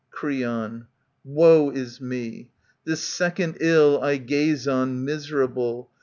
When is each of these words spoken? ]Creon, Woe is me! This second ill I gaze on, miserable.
]Creon, 0.09 0.87
Woe 1.23 1.69
is 1.69 2.01
me! 2.01 2.49
This 2.85 3.01
second 3.03 3.57
ill 3.59 4.01
I 4.01 4.17
gaze 4.17 4.67
on, 4.67 5.05
miserable. 5.05 5.91